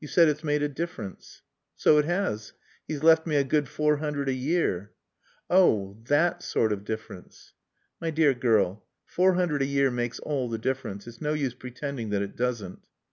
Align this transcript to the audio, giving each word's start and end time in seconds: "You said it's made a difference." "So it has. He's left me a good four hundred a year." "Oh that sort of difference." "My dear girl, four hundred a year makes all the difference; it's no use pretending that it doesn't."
"You 0.00 0.08
said 0.08 0.26
it's 0.28 0.42
made 0.42 0.64
a 0.64 0.68
difference." 0.68 1.42
"So 1.76 1.96
it 1.98 2.04
has. 2.04 2.54
He's 2.88 3.04
left 3.04 3.24
me 3.24 3.36
a 3.36 3.44
good 3.44 3.68
four 3.68 3.98
hundred 3.98 4.28
a 4.28 4.32
year." 4.32 4.90
"Oh 5.48 5.96
that 6.08 6.42
sort 6.42 6.72
of 6.72 6.82
difference." 6.84 7.52
"My 8.00 8.10
dear 8.10 8.34
girl, 8.34 8.84
four 9.06 9.34
hundred 9.34 9.62
a 9.62 9.66
year 9.66 9.92
makes 9.92 10.18
all 10.18 10.48
the 10.48 10.58
difference; 10.58 11.06
it's 11.06 11.20
no 11.20 11.34
use 11.34 11.54
pretending 11.54 12.10
that 12.10 12.20
it 12.20 12.34
doesn't." 12.34 12.84